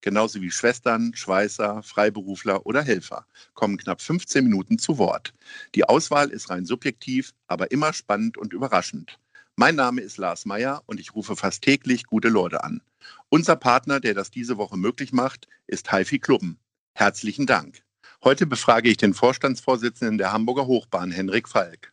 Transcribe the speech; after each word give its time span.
genauso 0.00 0.40
wie 0.40 0.50
Schwestern, 0.50 1.14
Schweißer, 1.14 1.82
Freiberufler 1.82 2.66
oder 2.66 2.82
Helfer, 2.82 3.26
kommen 3.54 3.76
knapp 3.76 4.00
15 4.00 4.44
Minuten 4.44 4.78
zu 4.78 4.98
Wort. 4.98 5.34
Die 5.74 5.84
Auswahl 5.84 6.30
ist 6.30 6.50
rein 6.50 6.64
subjektiv, 6.64 7.34
aber 7.46 7.70
immer 7.70 7.92
spannend 7.92 8.38
und 8.38 8.52
überraschend. 8.52 9.18
Mein 9.56 9.74
Name 9.74 10.00
ist 10.00 10.18
Lars 10.18 10.46
Meyer 10.46 10.82
und 10.86 11.00
ich 11.00 11.14
rufe 11.14 11.34
fast 11.34 11.62
täglich 11.62 12.04
gute 12.04 12.28
Leute 12.28 12.62
an. 12.62 12.80
Unser 13.28 13.56
Partner, 13.56 13.98
der 14.00 14.14
das 14.14 14.30
diese 14.30 14.56
Woche 14.56 14.76
möglich 14.76 15.12
macht, 15.12 15.48
ist 15.66 15.90
Haifi 15.90 16.18
Klubben. 16.18 16.58
Herzlichen 16.94 17.46
Dank. 17.46 17.82
Heute 18.22 18.46
befrage 18.46 18.88
ich 18.88 18.96
den 18.96 19.14
Vorstandsvorsitzenden 19.14 20.18
der 20.18 20.32
Hamburger 20.32 20.66
Hochbahn, 20.66 21.10
Henrik 21.10 21.48
Falk. 21.48 21.92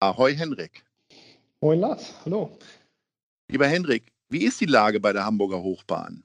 Ahoi, 0.00 0.34
Henrik. 0.34 0.84
Moin, 1.60 1.80
Lars. 1.80 2.14
Hallo. 2.24 2.58
Lieber 3.48 3.66
Henrik, 3.66 4.12
wie 4.28 4.44
ist 4.44 4.60
die 4.60 4.66
Lage 4.66 5.00
bei 5.00 5.12
der 5.12 5.24
Hamburger 5.24 5.62
Hochbahn? 5.62 6.24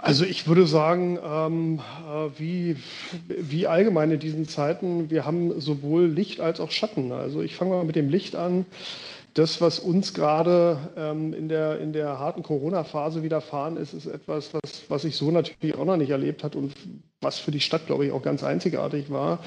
Also 0.00 0.24
ich 0.24 0.46
würde 0.46 0.66
sagen, 0.66 1.18
ähm, 1.24 1.80
äh, 2.08 2.38
wie, 2.38 2.76
wie 3.26 3.66
allgemein 3.66 4.12
in 4.12 4.20
diesen 4.20 4.48
Zeiten, 4.48 5.10
wir 5.10 5.24
haben 5.24 5.60
sowohl 5.60 6.06
Licht 6.06 6.40
als 6.40 6.60
auch 6.60 6.70
Schatten. 6.70 7.10
Also 7.10 7.42
ich 7.42 7.56
fange 7.56 7.72
mal 7.72 7.84
mit 7.84 7.96
dem 7.96 8.08
Licht 8.08 8.36
an. 8.36 8.64
Das, 9.34 9.60
was 9.60 9.78
uns 9.80 10.14
gerade 10.14 10.78
ähm, 10.96 11.34
in, 11.34 11.48
der, 11.48 11.80
in 11.80 11.92
der 11.92 12.18
harten 12.18 12.42
Corona-Phase 12.42 13.22
widerfahren 13.22 13.76
ist, 13.76 13.92
ist 13.92 14.06
etwas, 14.06 14.54
was, 14.54 14.84
was 14.88 15.04
ich 15.04 15.16
so 15.16 15.30
natürlich 15.30 15.76
auch 15.76 15.84
noch 15.84 15.96
nicht 15.96 16.10
erlebt 16.10 16.44
hat 16.44 16.54
und 16.54 16.74
was 17.20 17.38
für 17.38 17.50
die 17.50 17.60
Stadt, 17.60 17.86
glaube 17.86 18.06
ich, 18.06 18.12
auch 18.12 18.22
ganz 18.22 18.44
einzigartig 18.44 19.10
war. 19.10 19.40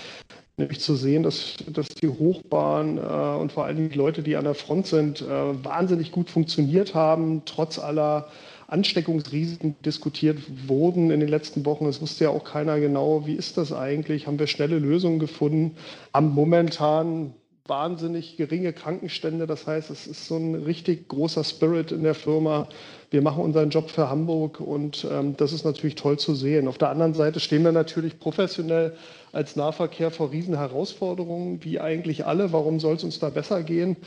Nämlich 0.58 0.82
zu 0.82 0.96
sehen, 0.96 1.24
dass, 1.24 1.56
dass 1.68 1.88
die 1.88 2.10
Hochbahn 2.10 2.98
äh, 2.98 3.42
und 3.42 3.54
vor 3.54 3.66
allem 3.66 3.90
die 3.90 3.98
Leute, 3.98 4.22
die 4.22 4.36
an 4.36 4.44
der 4.44 4.56
Front 4.56 4.88
sind, 4.88 5.22
äh, 5.22 5.64
wahnsinnig 5.64 6.12
gut 6.12 6.30
funktioniert 6.30 6.94
haben, 6.94 7.44
trotz 7.46 7.80
aller 7.80 8.28
Ansteckungsrisiken 8.72 9.76
diskutiert 9.86 10.40
wurden 10.68 11.12
in 11.12 11.20
den 11.20 11.30
letzten 11.30 11.66
Wochen. 11.66 11.86
Es 11.86 12.02
wusste 12.02 12.24
ja 12.24 12.30
auch 12.30 12.46
keiner 12.46 12.80
genau, 12.80 13.26
wie 13.28 13.34
ist 13.36 13.58
das 13.58 13.74
eigentlich? 13.74 14.28
Haben 14.28 14.40
wir 14.40 14.48
schnelle 14.48 14.80
Lösungen 14.80 15.20
gefunden? 15.20 15.76
Haben 16.14 16.34
momentan 16.34 17.34
wahnsinnig 17.66 18.38
geringe 18.38 18.72
Krankenstände. 18.72 19.46
Das 19.46 19.68
heißt, 19.68 19.90
es 19.90 20.08
ist 20.08 20.26
so 20.26 20.38
ein 20.38 20.56
richtig 20.56 21.10
großer 21.10 21.44
Spirit 21.44 21.92
in 21.92 22.04
der 22.04 22.16
Firma. 22.16 22.70
Wir 23.12 23.22
machen 23.22 23.44
unseren 23.44 23.70
Job 23.72 23.90
für 23.90 24.10
Hamburg 24.10 24.62
und 24.62 25.06
ähm, 25.12 25.36
das 25.36 25.52
ist 25.52 25.66
natürlich 25.66 25.96
toll 25.96 26.18
zu 26.18 26.34
sehen. 26.34 26.70
Auf 26.70 26.78
der 26.78 26.90
anderen 26.90 27.14
Seite 27.14 27.42
stehen 27.42 27.62
wir 27.66 27.74
natürlich 27.74 28.18
professionell 28.20 28.94
als 29.34 29.58
Nahverkehr 29.58 30.12
vor 30.12 30.32
riesen 30.32 30.56
Herausforderungen, 30.56 31.62
wie 31.62 31.82
eigentlich 31.82 32.26
alle. 32.26 32.54
Warum 32.54 32.80
soll 32.80 32.96
es 32.96 33.04
uns 33.04 33.20
da 33.20 33.30
besser 33.30 33.64
gehen? 33.64 33.98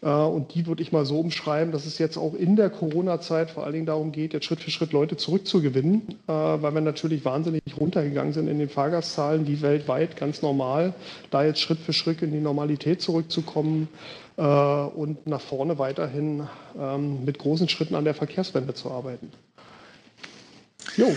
Äh, 0.00 0.08
und 0.08 0.54
die 0.54 0.66
würde 0.66 0.82
ich 0.82 0.92
mal 0.92 1.04
so 1.04 1.20
umschreiben, 1.20 1.72
dass 1.72 1.84
es 1.84 1.98
jetzt 1.98 2.16
auch 2.16 2.32
in 2.32 2.56
der 2.56 2.70
Corona-Zeit 2.70 3.50
vor 3.50 3.64
allen 3.64 3.74
Dingen 3.74 3.86
darum 3.86 4.12
geht, 4.12 4.32
jetzt 4.32 4.46
Schritt 4.46 4.60
für 4.60 4.70
Schritt 4.70 4.92
Leute 4.92 5.18
zurückzugewinnen, 5.18 6.08
äh, 6.26 6.32
weil 6.32 6.72
wir 6.72 6.80
natürlich 6.80 7.26
wahnsinnig 7.26 7.62
runtergegangen 7.78 8.32
sind 8.32 8.48
in 8.48 8.58
den 8.58 8.70
Fahrgastzahlen, 8.70 9.46
wie 9.46 9.60
weltweit 9.60 10.16
ganz 10.16 10.40
normal, 10.40 10.94
da 11.30 11.44
jetzt 11.44 11.60
Schritt 11.60 11.80
für 11.80 11.92
Schritt 11.92 12.22
in 12.22 12.32
die 12.32 12.40
Normalität 12.40 13.02
zurückzukommen 13.02 13.88
und 14.42 15.26
nach 15.26 15.40
vorne 15.40 15.78
weiterhin 15.78 16.46
ähm, 16.78 17.24
mit 17.24 17.38
großen 17.38 17.68
Schritten 17.68 17.94
an 17.94 18.04
der 18.04 18.14
Verkehrswende 18.14 18.74
zu 18.74 18.90
arbeiten. 18.90 19.32
Jo. 20.96 21.16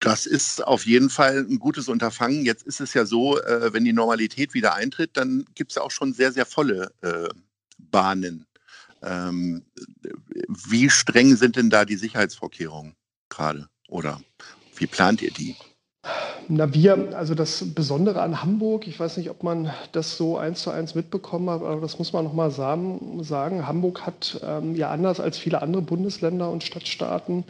Das 0.00 0.26
ist 0.26 0.64
auf 0.64 0.84
jeden 0.86 1.08
Fall 1.08 1.46
ein 1.48 1.58
gutes 1.58 1.88
Unterfangen. 1.88 2.44
Jetzt 2.44 2.66
ist 2.66 2.80
es 2.80 2.92
ja 2.94 3.06
so, 3.06 3.40
äh, 3.40 3.72
wenn 3.72 3.84
die 3.84 3.92
Normalität 3.92 4.52
wieder 4.52 4.74
eintritt, 4.74 5.16
dann 5.16 5.46
gibt 5.54 5.72
es 5.72 5.76
ja 5.76 5.82
auch 5.82 5.90
schon 5.90 6.12
sehr, 6.12 6.30
sehr 6.30 6.44
volle 6.44 6.92
äh, 7.00 7.28
Bahnen. 7.78 8.46
Ähm, 9.02 9.64
wie 10.48 10.90
streng 10.90 11.36
sind 11.36 11.56
denn 11.56 11.70
da 11.70 11.84
die 11.84 11.96
Sicherheitsvorkehrungen 11.96 12.94
gerade? 13.28 13.68
Oder 13.88 14.20
wie 14.76 14.86
plant 14.86 15.22
ihr 15.22 15.30
die? 15.30 15.56
Na, 16.48 16.74
wir, 16.74 17.16
also 17.16 17.34
das 17.34 17.74
Besondere 17.74 18.20
an 18.20 18.42
Hamburg, 18.42 18.86
ich 18.86 19.00
weiß 19.00 19.16
nicht, 19.16 19.30
ob 19.30 19.42
man 19.42 19.70
das 19.92 20.16
so 20.16 20.36
eins 20.36 20.62
zu 20.62 20.70
eins 20.70 20.94
mitbekommen 20.94 21.48
hat, 21.48 21.62
aber 21.62 21.80
das 21.80 21.98
muss 21.98 22.12
man 22.12 22.24
nochmal 22.24 22.50
sagen. 22.50 23.66
Hamburg 23.66 24.02
hat 24.02 24.40
ähm, 24.46 24.74
ja 24.74 24.90
anders 24.90 25.20
als 25.20 25.38
viele 25.38 25.62
andere 25.62 25.82
Bundesländer 25.82 26.50
und 26.50 26.62
Stadtstaaten 26.62 27.44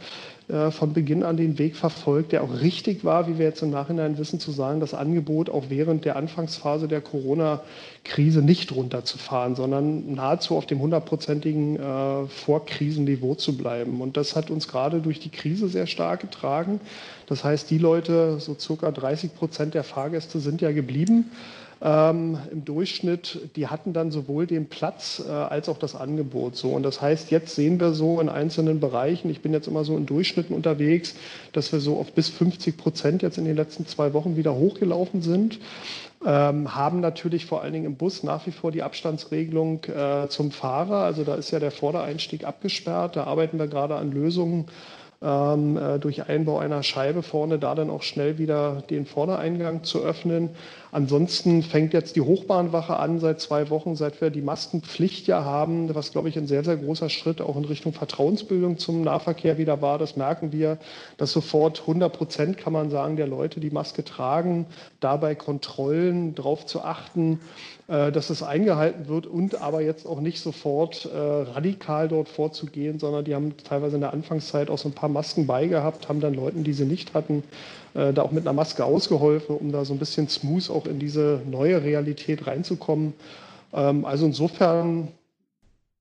äh, 0.47 0.69
von 0.69 0.93
Beginn 0.93 1.23
an 1.23 1.37
den 1.37 1.57
Weg 1.57 1.75
verfolgt, 1.75 2.31
der 2.31 2.43
auch 2.43 2.61
richtig 2.61 3.03
war, 3.03 3.27
wie 3.27 3.39
wir 3.39 3.45
jetzt 3.45 3.63
im 3.63 3.71
Nachhinein 3.71 4.19
wissen, 4.19 4.39
zu 4.39 4.51
sagen, 4.51 4.79
das 4.79 4.93
Angebot 4.93 5.49
auch 5.49 5.65
während 5.69 6.05
der 6.05 6.17
Anfangsphase 6.17 6.87
der 6.87 7.01
Corona-Krise 7.01 8.43
nicht 8.43 8.71
runterzufahren, 8.71 9.55
sondern 9.55 10.13
nahezu 10.13 10.55
auf 10.55 10.67
dem 10.67 10.79
hundertprozentigen 10.79 11.77
äh, 11.77 12.27
Vorkrisenniveau 12.27 13.33
zu 13.33 13.57
bleiben. 13.57 14.01
Und 14.01 14.17
das 14.17 14.35
hat 14.35 14.51
uns 14.51 14.67
gerade 14.67 15.01
durch 15.01 15.19
die 15.19 15.29
Krise 15.29 15.67
sehr 15.67 15.87
stark 15.87 16.21
getragen. 16.21 16.79
Das 17.25 17.43
heißt, 17.43 17.71
die 17.71 17.79
Leute, 17.79 18.39
so 18.39 18.55
circa 18.59 18.91
30 18.91 19.33
Prozent 19.33 19.73
der 19.73 19.83
Fahrgäste 19.83 20.39
sind 20.39 20.61
ja 20.61 20.71
geblieben 20.71 21.31
ähm, 21.81 22.37
im 22.51 22.65
Durchschnitt, 22.65 23.49
die 23.55 23.67
hatten 23.67 23.93
dann 23.93 24.11
sowohl 24.11 24.47
den 24.47 24.67
Platz 24.67 25.21
äh, 25.25 25.31
als 25.31 25.69
auch 25.69 25.77
das 25.77 25.95
Angebot 25.95 26.55
so. 26.55 26.69
Und 26.69 26.83
das 26.83 27.01
heißt, 27.01 27.31
jetzt 27.31 27.55
sehen 27.55 27.79
wir 27.79 27.93
so 27.93 28.19
in 28.21 28.29
einzelnen 28.29 28.79
Bereichen, 28.79 29.29
ich 29.29 29.41
bin 29.41 29.53
jetzt 29.53 29.67
immer 29.67 29.83
so 29.83 29.97
in 29.97 30.05
Durchschnitten 30.05 30.55
unterwegs, 30.55 31.15
dass 31.53 31.71
wir 31.71 31.79
so 31.79 31.97
auf 31.97 32.11
bis 32.13 32.29
50 32.29 32.77
Prozent 32.77 33.21
jetzt 33.21 33.37
in 33.37 33.45
den 33.45 33.55
letzten 33.55 33.85
zwei 33.87 34.13
Wochen 34.13 34.37
wieder 34.37 34.55
hochgelaufen 34.55 35.21
sind. 35.21 35.59
Ähm, 36.25 36.73
haben 36.73 37.01
natürlich 37.01 37.45
vor 37.45 37.61
allen 37.61 37.73
Dingen 37.73 37.85
im 37.85 37.97
Bus 37.97 38.23
nach 38.23 38.47
wie 38.47 38.51
vor 38.51 38.71
die 38.71 38.81
Abstandsregelung 38.81 39.83
äh, 39.83 40.27
zum 40.29 40.51
Fahrer. 40.51 41.03
Also 41.03 41.23
da 41.23 41.35
ist 41.35 41.51
ja 41.51 41.59
der 41.59 41.71
Vordereinstieg 41.71 42.45
abgesperrt. 42.45 43.15
Da 43.15 43.25
arbeiten 43.25 43.59
wir 43.59 43.67
gerade 43.67 43.95
an 43.95 44.11
Lösungen 44.11 44.65
ähm, 45.25 45.75
äh, 45.75 45.97
durch 45.97 46.29
Einbau 46.29 46.59
einer 46.59 46.83
Scheibe 46.83 47.23
vorne 47.23 47.57
da 47.57 47.73
dann 47.73 47.89
auch 47.89 48.03
schnell 48.03 48.37
wieder 48.37 48.83
den 48.89 49.07
Vordereingang 49.07 49.83
zu 49.83 50.03
öffnen. 50.03 50.51
Ansonsten 50.91 51.63
fängt 51.63 51.93
jetzt 51.93 52.15
die 52.15 52.21
Hochbahnwache 52.21 52.97
an 52.97 53.19
seit 53.19 53.41
zwei 53.41 53.69
Wochen, 53.69 53.95
seit 53.95 54.21
wir 54.21 54.29
die 54.29 54.41
Maskenpflicht 54.41 55.27
ja 55.27 55.43
haben, 55.43 55.93
was, 55.93 56.11
glaube 56.11 56.29
ich, 56.29 56.37
ein 56.37 56.47
sehr, 56.47 56.63
sehr 56.63 56.77
großer 56.77 57.09
Schritt 57.09 57.41
auch 57.41 57.57
in 57.57 57.65
Richtung 57.65 57.91
Vertrauensbildung 57.91 58.77
zum 58.77 59.01
Nahverkehr 59.01 59.57
wieder 59.57 59.81
war. 59.81 59.97
Das 59.97 60.15
merken 60.15 60.53
wir, 60.53 60.77
dass 61.17 61.31
sofort 61.31 61.81
100 61.81 62.13
Prozent, 62.13 62.57
kann 62.57 62.71
man 62.71 62.91
sagen, 62.91 63.17
der 63.17 63.27
Leute 63.27 63.59
die 63.59 63.71
Maske 63.71 64.05
tragen, 64.05 64.67
dabei 64.99 65.35
Kontrollen 65.35 66.35
darauf 66.35 66.65
zu 66.65 66.83
achten, 66.83 67.41
dass 67.87 68.31
es 68.31 68.41
eingehalten 68.41 69.07
wird 69.07 69.27
und 69.27 69.61
aber 69.61 69.81
jetzt 69.81 70.07
auch 70.07 70.19
nicht 70.19 70.41
sofort 70.41 71.05
äh, 71.05 71.17
radikal 71.17 72.07
dort 72.07 72.29
vorzugehen, 72.29 72.97
sondern 72.97 73.25
die 73.25 73.35
haben 73.35 73.55
teilweise 73.57 73.95
in 73.95 74.01
der 74.01 74.11
Anfangszeit 74.11 74.71
auch 74.71 74.79
so 74.79 74.89
ein 74.89 74.93
paar 74.93 75.09
Masken 75.09 75.45
beigehabt, 75.45 76.09
haben 76.09 76.19
dann 76.19 76.33
Leuten, 76.33 76.63
die 76.63 76.73
sie 76.73 76.85
nicht 76.85 77.13
hatten, 77.13 77.43
äh, 77.93 78.11
da 78.11 78.23
auch 78.23 78.31
mit 78.31 78.47
einer 78.47 78.53
Maske 78.53 78.83
ausgeholfen, 78.83 79.55
um 79.55 79.71
da 79.71 79.85
so 79.85 79.93
ein 79.93 79.99
bisschen 79.99 80.27
smooth 80.27 80.71
auch 80.71 80.87
in 80.87 80.97
diese 80.97 81.41
neue 81.45 81.83
Realität 81.83 82.47
reinzukommen. 82.47 83.13
Ähm, 83.71 84.03
also 84.03 84.25
insofern 84.25 85.09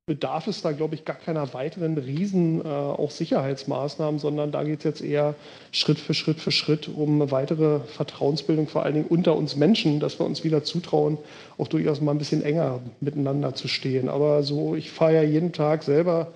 bedarf 0.07 0.47
es 0.47 0.61
da, 0.61 0.73
glaube 0.73 0.95
ich, 0.95 1.05
gar 1.05 1.17
keiner 1.17 1.55
weiteren 1.55 1.97
riesen 1.97 2.61
äh, 2.61 2.69
auch 2.69 3.11
Sicherheitsmaßnahmen, 3.11 4.21
sondern 4.21 4.53
da 4.53 4.63
geht 4.63 4.81
es 4.81 4.85
jetzt 4.85 5.01
eher 5.03 5.35
Schritt 5.73 5.99
für 5.99 6.13
Schritt 6.13 6.41
für 6.41 6.51
Schritt 6.51 6.89
um 6.89 7.31
weitere 7.31 7.81
Vertrauensbildung, 7.81 8.69
vor 8.69 8.83
allen 8.85 8.95
Dingen 8.95 9.07
unter 9.09 9.35
uns 9.35 9.57
Menschen, 9.57 10.01
dass 10.01 10.19
wir 10.19 10.27
uns 10.27 10.45
wieder 10.45 10.63
zutrauen, 10.63 11.17
auch 11.57 11.69
durchaus 11.69 12.03
mal 12.03 12.13
ein 12.13 12.19
bisschen 12.19 12.43
enger 12.43 12.81
miteinander 13.01 13.55
zu 13.55 13.67
stehen. 13.67 14.11
Aber 14.11 14.43
so, 14.43 14.75
ich 14.75 14.91
fahre 14.91 15.15
ja 15.15 15.23
jeden 15.23 15.53
Tag 15.53 15.83
selber 15.83 16.33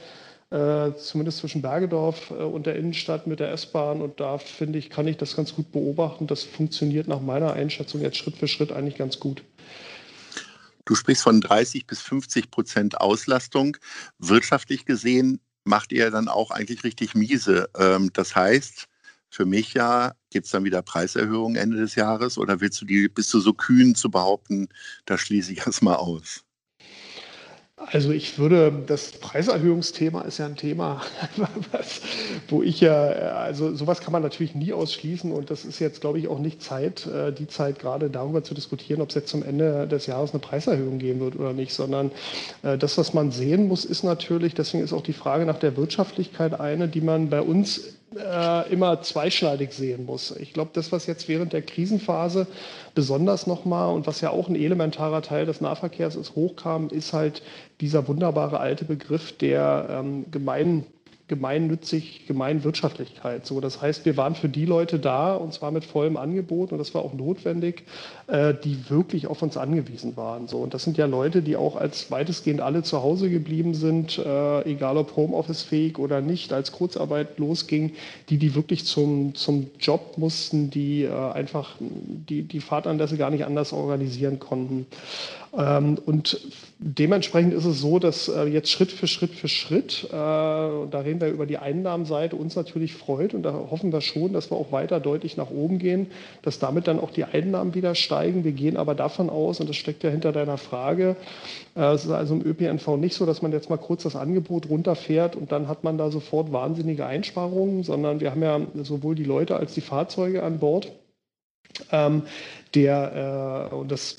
äh, 0.51 0.93
zumindest 0.97 1.39
zwischen 1.39 1.61
Bergedorf 1.61 2.31
äh, 2.31 2.43
und 2.43 2.65
der 2.65 2.77
Innenstadt 2.77 3.27
mit 3.27 3.39
der 3.39 3.53
S-Bahn. 3.53 4.01
Und 4.01 4.19
da 4.19 4.39
finde 4.39 4.79
ich, 4.79 4.89
kann 4.89 5.07
ich 5.07 5.19
das 5.19 5.37
ganz 5.37 5.55
gut 5.55 5.73
beobachten. 5.73 6.27
Das 6.27 6.43
funktioniert 6.43 7.07
nach 7.07 7.21
meiner 7.21 7.53
Einschätzung 7.53 8.01
jetzt 8.01 8.17
Schritt 8.17 8.37
für 8.37 8.49
Schritt 8.49 8.73
eigentlich 8.73 8.97
ganz 8.97 9.21
gut. 9.21 9.43
Du 10.89 10.95
sprichst 10.95 11.23
von 11.23 11.43
30 11.43 11.87
bis 11.87 12.01
50 12.01 12.51
Prozent 12.51 12.99
Auslastung. 12.99 13.77
Wirtschaftlich 14.19 14.87
gesehen 14.87 15.39
macht 15.65 15.93
ihr 15.93 16.11
dann 16.11 16.29
auch 16.29 16.51
eigentlich 16.51 16.83
richtig 16.83 17.15
miese. 17.15 17.69
Ähm, 17.77 18.11
das 18.15 18.35
heißt, 18.35 18.89
für 19.29 19.45
mich 19.45 19.75
ja, 19.75 20.15
gibt 20.31 20.47
es 20.47 20.53
dann 20.53 20.65
wieder 20.65 20.81
Preiserhöhungen 20.81 21.57
Ende 21.57 21.77
des 21.77 21.95
Jahres 21.95 22.39
oder 22.39 22.63
willst 22.63 22.81
du 22.81 22.87
die, 22.87 23.07
bist 23.11 23.35
du 23.35 23.41
so 23.41 23.53
kühn 23.53 23.95
zu 23.97 24.11
behaupten, 24.11 24.71
da 25.05 25.19
schließe 25.19 25.53
ich 25.53 25.59
erstmal 25.67 25.97
aus? 25.97 26.47
Also 27.87 28.11
ich 28.11 28.39
würde, 28.39 28.73
das 28.87 29.13
Preiserhöhungsthema 29.13 30.23
ist 30.23 30.39
ja 30.39 30.47
ein 30.47 30.57
Thema, 30.57 31.01
was, 31.73 32.01
wo 32.49 32.63
ich 32.63 32.81
ja, 32.81 32.97
also 32.97 33.75
sowas 33.75 34.01
kann 34.01 34.13
man 34.13 34.23
natürlich 34.23 34.55
nie 34.55 34.73
ausschließen 34.73 35.31
und 35.31 35.51
das 35.51 35.65
ist 35.65 35.79
jetzt, 35.79 36.01
glaube 36.01 36.19
ich, 36.19 36.29
auch 36.29 36.41
nicht 36.41 36.61
Zeit, 36.61 37.07
äh, 37.07 37.33
die 37.33 37.47
Zeit 37.47 37.79
gerade 37.79 38.11
darüber 38.11 38.43
zu 38.43 38.55
diskutieren, 38.55 39.01
ob 39.01 39.11
es 39.11 39.15
jetzt 39.15 39.29
zum 39.29 39.43
Ende 39.43 39.87
des 39.87 40.07
Jahres 40.07 40.33
eine 40.33 40.41
Preiserhöhung 40.41 40.99
geben 40.99 41.21
wird 41.21 41.37
oder 41.37 41.53
nicht, 41.53 41.73
sondern 41.73 42.11
äh, 42.63 42.77
das, 42.77 42.99
was 42.99 43.15
man 43.15 43.31
sehen 43.31 43.69
muss, 43.69 43.85
ist 43.85 44.03
natürlich, 44.03 44.55
deswegen 44.55 44.83
ist 44.83 44.93
auch 44.93 45.03
die 45.03 45.13
Frage 45.13 45.47
nach 45.47 45.59
der 45.59 45.77
Wirtschaftlichkeit 45.77 46.59
eine, 46.59 46.89
die 46.89 47.01
man 47.01 47.31
bei 47.31 47.41
uns 47.41 47.98
äh, 48.17 48.73
immer 48.73 49.03
zweischneidig 49.03 49.73
sehen 49.73 50.07
muss. 50.07 50.31
Ich 50.33 50.53
glaube, 50.53 50.71
das, 50.73 50.93
was 50.93 51.07
jetzt 51.07 51.29
während 51.29 51.53
der 51.53 51.63
Krisenphase 51.63 52.47
besonders 52.95 53.47
nochmal 53.47 53.95
und 53.95 54.07
was 54.07 54.21
ja 54.21 54.31
auch 54.31 54.49
ein 54.49 54.57
elementarer 54.57 55.23
Teil 55.23 55.47
des 55.47 55.61
Nahverkehrs 55.61 56.17
ist, 56.17 56.35
hochkam, 56.35 56.89
ist 56.89 57.13
halt 57.13 57.43
dieser 57.81 58.09
wunderbare 58.09 58.61
alte 58.61 58.85
Begriff 58.85 59.37
der 59.37 59.89
ähm, 59.91 60.31
gemeinen 60.31 60.87
gemeinnützig, 61.29 62.27
Gemeinwirtschaftlichkeit. 62.27 63.47
So, 63.47 63.61
das 63.61 63.81
heißt, 63.81 64.05
wir 64.07 64.17
waren 64.17 64.35
für 64.35 64.49
die 64.49 64.65
Leute 64.65 64.99
da 64.99 65.35
und 65.37 65.53
zwar 65.53 65.71
mit 65.71 65.85
vollem 65.85 66.17
Angebot 66.17 66.73
und 66.73 66.79
das 66.79 66.95
war 66.95 67.03
auch 67.03 67.13
notwendig, 67.13 67.85
äh, 68.27 68.55
die 68.65 68.91
wirklich 68.91 69.27
auf 69.27 69.43
uns 69.43 69.57
angewiesen 69.57 70.17
waren. 70.17 70.49
So, 70.49 70.59
und 70.59 70.73
das 70.73 70.85
sind 70.85 70.97
ja 70.97 71.07
Leute, 71.07 71.43
die 71.43 71.57
auch 71.57 71.77
als 71.77 72.11
weitestgehend 72.11 72.63
alle 72.63 72.83
zu 72.83 73.03
Hause 73.03 73.29
geblieben 73.29 73.75
sind, 73.75 74.19
äh, 74.19 74.63
egal 74.63 74.97
ob 74.97 75.17
Homeoffice 75.17 75.63
fähig 75.63 75.99
oder 75.99 76.23
nicht, 76.23 76.53
als 76.53 76.73
Kurzarbeit 76.73 77.39
losging, 77.39 77.93
die 78.31 78.39
die 78.39 78.55
wirklich 78.55 78.87
zum, 78.87 79.35
zum 79.35 79.71
Job 79.79 80.17
mussten, 80.17 80.71
die 80.71 81.05
äh, 81.05 81.13
einfach 81.13 81.77
die, 81.81 82.43
die 82.43 82.61
Fahrtanlässe 82.61 83.19
gar 83.19 83.31
nicht 83.31 83.45
anders 83.45 83.75
organisieren 83.75 84.39
konnten. 84.39 84.87
Ähm, 85.57 85.99
und 86.05 86.41
dementsprechend 86.79 87.55
ist 87.55 87.65
es 87.65 87.81
so, 87.81 87.99
dass 87.99 88.29
äh, 88.29 88.45
jetzt 88.45 88.71
Schritt 88.71 88.93
für 88.93 89.07
Schritt 89.07 89.33
für 89.33 89.49
Schritt, 89.49 90.05
äh, 90.05 90.11
da 90.11 91.01
reden 91.05 91.21
wir 91.21 91.29
über 91.29 91.47
die 91.47 91.59
Einnahmenseite, 91.59 92.37
uns 92.37 92.55
natürlich 92.55 92.95
freut 92.95 93.35
und 93.35 93.43
da 93.43 93.53
hoffen 93.53 93.93
wir 93.93 94.01
schon, 94.01 94.33
dass 94.33 94.51
wir 94.51 94.57
auch 94.57 94.73
weiter 94.73 95.01
deutlich 95.01 95.37
nach 95.37 95.51
oben 95.51 95.79
gehen, 95.79 96.09
dass 96.43 96.59
damit 96.59 96.87
dann 96.87 97.01
auch 97.01 97.11
die 97.11 97.25
Einnahmen 97.25 97.75
wieder 97.75 97.95
steigen. 97.95 98.45
Wir 98.45 98.53
gehen 98.53 98.77
aber 98.77 98.95
davon 98.95 99.31
aus, 99.31 99.61
und 99.61 99.69
das 99.69 99.77
steckt 99.77 100.03
ja 100.05 100.11
hinter 100.11 100.33
deiner 100.33 100.59
Frage, 100.59 101.17
äh, 101.75 101.93
es 101.93 102.05
ist 102.05 102.11
also 102.11 102.35
im 102.35 102.45
ÖPNV 102.45 102.97
nicht 102.97 103.15
so, 103.15 103.25
dass 103.25 103.41
man 103.43 103.53
jetzt 103.53 103.71
mal 103.71 103.79
kurz 103.79 104.03
das 104.03 104.17
Angebot 104.17 104.69
runterfährt 104.69 105.35
und 105.35 105.51
dann 105.53 105.69
hat 105.69 105.83
man 105.85 105.97
da 105.97 106.11
sofort 106.11 106.53
wahnsinnige 106.53 107.07
Einsparungen, 107.07 107.85
sondern 107.85 108.21
wir 108.21 108.31
haben 108.31 108.43
ja 108.43 108.61
sowohl 108.83 109.15
die 109.15 109.25
Leute 109.25 109.57
als 109.57 109.75
die 109.75 109.81
Fahrzeuge 109.81 110.43
an 110.43 110.59
Bord. 110.59 110.93
Ähm, 111.93 112.23
der, 112.75 113.71
äh, 113.71 113.75
und 113.75 113.91
das 113.91 114.17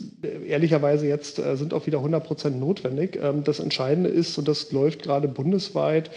ehrlicherweise 0.48 1.08
jetzt 1.08 1.40
äh, 1.40 1.56
sind 1.56 1.74
auch 1.74 1.86
wieder 1.86 2.00
100 2.00 2.24
Prozent 2.24 2.60
notwendig. 2.60 3.20
Ähm, 3.22 3.44
das 3.44 3.60
Entscheidende 3.60 4.10
ist, 4.10 4.38
und 4.38 4.48
das 4.48 4.72
läuft 4.72 5.04
gerade 5.04 5.28
bundesweit, 5.28 6.10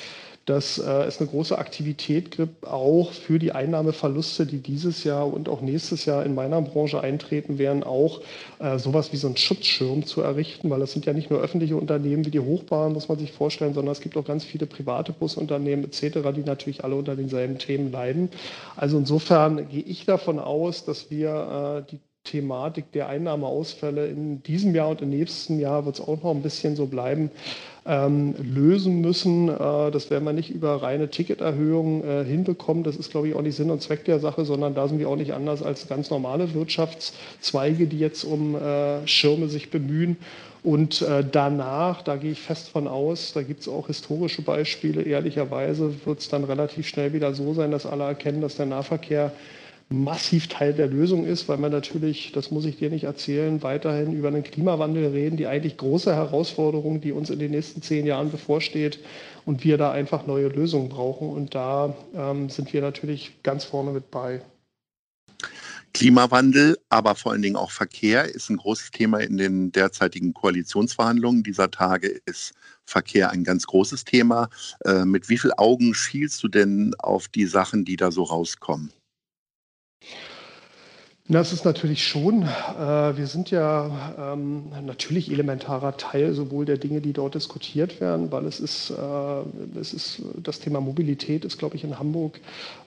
dass 0.46 0.78
äh, 0.78 1.04
es 1.04 1.20
eine 1.20 1.28
große 1.28 1.56
Aktivität 1.56 2.32
gibt, 2.32 2.66
auch 2.66 3.12
für 3.12 3.38
die 3.38 3.52
Einnahmeverluste, 3.52 4.44
die 4.44 4.58
dieses 4.58 5.04
Jahr 5.04 5.32
und 5.32 5.48
auch 5.48 5.60
nächstes 5.60 6.04
Jahr 6.04 6.24
in 6.24 6.34
meiner 6.34 6.60
Branche 6.60 7.00
eintreten 7.00 7.58
werden, 7.58 7.84
auch 7.84 8.20
äh, 8.58 8.78
sowas 8.78 9.12
wie 9.12 9.16
so 9.16 9.28
einen 9.28 9.36
Schutzschirm 9.36 10.04
zu 10.04 10.20
errichten, 10.20 10.68
weil 10.70 10.80
das 10.80 10.92
sind 10.92 11.06
ja 11.06 11.12
nicht 11.12 11.30
nur 11.30 11.40
öffentliche 11.40 11.76
Unternehmen 11.76 12.26
wie 12.26 12.30
die 12.30 12.40
Hochbahn, 12.40 12.92
muss 12.92 13.08
man 13.08 13.18
sich 13.18 13.32
vorstellen, 13.32 13.74
sondern 13.74 13.92
es 13.92 14.00
gibt 14.00 14.16
auch 14.16 14.24
ganz 14.24 14.44
viele 14.44 14.66
private 14.66 15.12
Busunternehmen 15.12 15.84
etc., 15.84 16.18
die 16.34 16.44
natürlich 16.44 16.82
alle 16.82 16.96
unter 16.96 17.14
denselben 17.14 17.58
Themen 17.58 17.92
leiden. 17.92 18.30
Also 18.76 18.98
insofern 18.98 19.68
gehe 19.68 19.82
ich 19.82 20.06
davon 20.06 20.38
aus, 20.40 20.84
dass 20.84 21.10
wir 21.10 21.84
äh, 21.86 21.90
die 21.90 22.00
Thematik 22.24 22.92
der 22.92 23.08
Einnahmeausfälle 23.08 24.06
in 24.06 24.42
diesem 24.42 24.74
Jahr 24.74 24.90
und 24.90 25.02
im 25.02 25.10
nächsten 25.10 25.58
Jahr 25.58 25.84
wird 25.84 25.96
es 25.96 26.00
auch 26.00 26.22
noch 26.22 26.30
ein 26.30 26.42
bisschen 26.42 26.76
so 26.76 26.86
bleiben, 26.86 27.30
ähm, 27.84 28.34
lösen 28.40 29.00
müssen. 29.00 29.48
Äh, 29.48 29.90
das 29.90 30.08
werden 30.10 30.24
wir 30.24 30.32
nicht 30.32 30.50
über 30.50 30.82
reine 30.82 31.08
Ticketerhöhungen 31.08 32.04
äh, 32.04 32.24
hinbekommen. 32.24 32.84
Das 32.84 32.96
ist, 32.96 33.10
glaube 33.10 33.28
ich, 33.28 33.34
auch 33.34 33.42
nicht 33.42 33.56
Sinn 33.56 33.70
und 33.70 33.82
Zweck 33.82 34.04
der 34.04 34.20
Sache, 34.20 34.44
sondern 34.44 34.74
da 34.74 34.86
sind 34.86 34.98
wir 35.00 35.08
auch 35.08 35.16
nicht 35.16 35.32
anders 35.32 35.62
als 35.62 35.88
ganz 35.88 36.10
normale 36.10 36.54
Wirtschaftszweige, 36.54 37.86
die 37.86 37.98
jetzt 37.98 38.24
um 38.24 38.54
äh, 38.54 39.06
Schirme 39.08 39.48
sich 39.48 39.70
bemühen. 39.70 40.16
Und 40.62 41.02
äh, 41.02 41.24
danach, 41.28 42.02
da 42.02 42.14
gehe 42.14 42.30
ich 42.30 42.40
fest 42.40 42.68
von 42.68 42.86
aus, 42.86 43.32
da 43.32 43.42
gibt 43.42 43.62
es 43.62 43.68
auch 43.68 43.88
historische 43.88 44.42
Beispiele, 44.42 45.02
ehrlicherweise 45.02 45.92
wird 46.04 46.20
es 46.20 46.28
dann 46.28 46.44
relativ 46.44 46.86
schnell 46.86 47.12
wieder 47.12 47.34
so 47.34 47.52
sein, 47.52 47.72
dass 47.72 47.84
alle 47.84 48.04
erkennen, 48.04 48.40
dass 48.40 48.54
der 48.54 48.66
Nahverkehr 48.66 49.32
massiv 49.92 50.48
Teil 50.48 50.72
der 50.72 50.86
Lösung 50.86 51.24
ist, 51.24 51.48
weil 51.48 51.58
man 51.58 51.72
natürlich, 51.72 52.32
das 52.32 52.50
muss 52.50 52.64
ich 52.64 52.76
dir 52.76 52.90
nicht 52.90 53.04
erzählen, 53.04 53.62
weiterhin 53.62 54.12
über 54.12 54.28
einen 54.28 54.42
Klimawandel 54.42 55.08
reden, 55.08 55.36
die 55.36 55.46
eigentlich 55.46 55.76
große 55.76 56.14
Herausforderung, 56.14 57.00
die 57.00 57.12
uns 57.12 57.30
in 57.30 57.38
den 57.38 57.50
nächsten 57.52 57.82
zehn 57.82 58.06
Jahren 58.06 58.30
bevorsteht 58.30 58.98
und 59.44 59.64
wir 59.64 59.78
da 59.78 59.92
einfach 59.92 60.26
neue 60.26 60.48
Lösungen 60.48 60.88
brauchen. 60.88 61.28
Und 61.28 61.54
da 61.54 61.94
ähm, 62.14 62.48
sind 62.48 62.72
wir 62.72 62.80
natürlich 62.80 63.42
ganz 63.42 63.64
vorne 63.64 63.92
mit 63.92 64.10
bei. 64.10 64.42
Klimawandel, 65.94 66.78
aber 66.88 67.14
vor 67.14 67.32
allen 67.32 67.42
Dingen 67.42 67.56
auch 67.56 67.70
Verkehr 67.70 68.24
ist 68.24 68.48
ein 68.48 68.56
großes 68.56 68.92
Thema 68.92 69.18
in 69.18 69.36
den 69.36 69.72
derzeitigen 69.72 70.32
Koalitionsverhandlungen 70.32 71.42
dieser 71.42 71.70
Tage. 71.70 72.20
Ist 72.24 72.54
Verkehr 72.84 73.30
ein 73.30 73.44
ganz 73.44 73.66
großes 73.66 74.04
Thema. 74.04 74.48
Äh, 74.84 75.04
mit 75.04 75.28
wie 75.28 75.38
vielen 75.38 75.52
Augen 75.52 75.94
schielst 75.94 76.42
du 76.42 76.48
denn 76.48 76.94
auf 76.98 77.28
die 77.28 77.46
Sachen, 77.46 77.84
die 77.84 77.96
da 77.96 78.10
so 78.10 78.22
rauskommen? 78.22 78.90
Das 81.28 81.52
ist 81.52 81.64
natürlich 81.64 82.06
schon. 82.06 82.42
Äh, 82.42 83.16
wir 83.16 83.26
sind 83.26 83.50
ja 83.50 84.34
ähm, 84.34 84.64
natürlich 84.84 85.30
elementarer 85.30 85.96
Teil 85.96 86.34
sowohl 86.34 86.64
der 86.64 86.78
Dinge, 86.78 87.00
die 87.00 87.12
dort 87.12 87.36
diskutiert 87.36 88.00
werden, 88.00 88.32
weil 88.32 88.44
es 88.44 88.58
ist, 88.58 88.90
äh, 88.90 89.78
es 89.80 89.94
ist 89.94 90.22
das 90.42 90.58
Thema 90.58 90.80
Mobilität 90.80 91.44
ist, 91.44 91.58
glaube 91.58 91.76
ich, 91.76 91.84
in 91.84 91.98
Hamburg 91.98 92.40